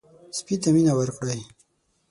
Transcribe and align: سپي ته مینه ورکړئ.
سپي 0.37 0.55
ته 0.61 0.69
مینه 0.75 0.93
ورکړئ. 0.99 1.41